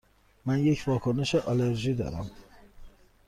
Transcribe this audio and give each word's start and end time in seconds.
من 0.45 0.59
یک 0.59 0.83
واکنش 0.87 1.35
آلرژی 1.35 1.93
دارم. 1.93 2.31